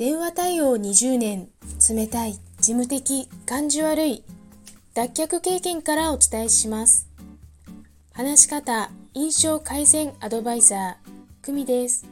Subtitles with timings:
[0.00, 1.50] 電話対応20年、
[1.90, 2.40] 冷たい、事
[2.72, 4.24] 務的、感じ悪い、
[4.94, 7.06] 脱却経験からお伝えします。
[8.14, 12.08] 話し方、印象改善アドバイザー、久美です。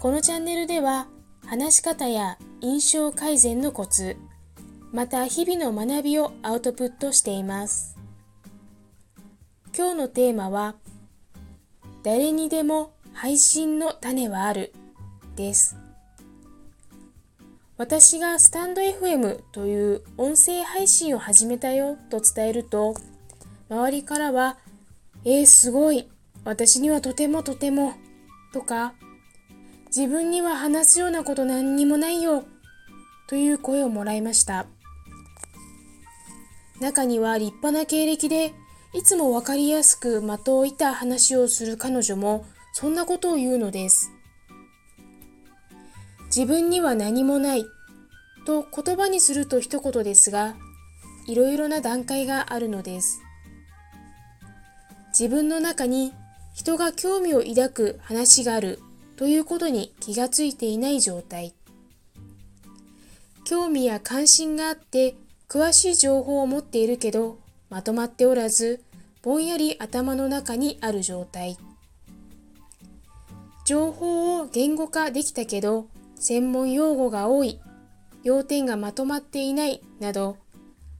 [0.00, 1.06] このチャンネルでは、
[1.46, 4.16] 話し方や印象改善のコツ、
[4.90, 7.96] また日々の学びをアウトプットしています。
[9.72, 10.74] 今日のテーマは、
[12.02, 14.74] 誰にでも配信の種はある
[15.36, 15.76] です。
[17.80, 22.94] 私がスタンド FM という音声配信を始めたよと伝えると、
[23.70, 24.58] 周りからは、
[25.24, 26.06] えー、すごい、
[26.44, 27.94] 私にはとてもとても、
[28.52, 28.92] とか、
[29.86, 32.44] 自分には話すようなこと何にもないよ、
[33.26, 34.66] という声をもらいました。
[36.82, 38.52] 中には立派な経歴で、
[38.92, 44.10] いつもわかりやすく的を射た話をする彼女も、そんなことを言うのです。
[46.34, 47.66] 自分には何もない
[48.46, 50.54] と言葉にすると一言ですが、
[51.26, 53.20] いろいろな段階があるのです。
[55.08, 56.14] 自分の中に
[56.54, 58.78] 人が興味を抱く話がある
[59.16, 61.52] ということに気がついていない状態。
[63.44, 65.16] 興味や関心があって
[65.48, 68.84] 詳しい情報を持っているけどまとまっておらず
[69.22, 71.58] ぼんやり頭の中にある状態。
[73.64, 75.86] 情報を言語化できたけど
[76.20, 77.58] 専門用語が多い、
[78.22, 80.36] 要点がまとまっていないなど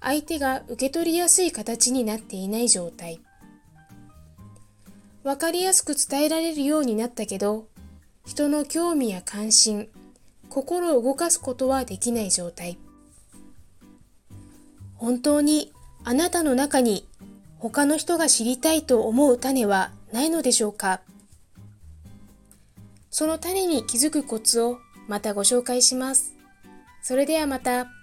[0.01, 3.21] 相手が受け取りやすい形になっていない状態。
[5.23, 7.69] わかりやすく伝えられるようになったけど、
[8.25, 9.89] 人の興味や関心、
[10.49, 12.79] 心を動かすことはできない状態。
[14.95, 15.71] 本当に
[16.03, 17.07] あなたの中に
[17.59, 21.03] 他の人が知りたいと思う種はないのでしょうか？
[23.11, 24.79] その種に気づくコツを
[25.11, 26.37] またご紹介します。
[27.03, 28.00] それではまた。